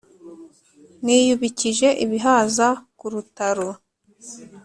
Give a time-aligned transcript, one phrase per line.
[1.03, 2.67] niyubikije ibihaza
[2.97, 3.69] ku rutaro!